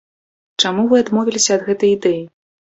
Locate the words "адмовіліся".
1.03-1.51